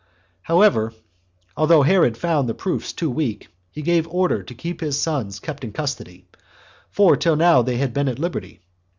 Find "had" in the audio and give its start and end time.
7.77-7.93